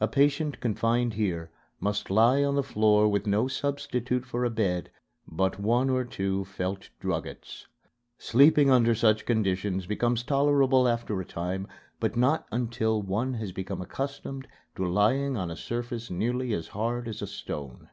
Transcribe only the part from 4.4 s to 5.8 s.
a bed but